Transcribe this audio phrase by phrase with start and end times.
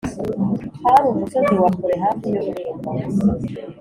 [0.83, 2.89] Hari umusozi wa kure hafi y’ururembo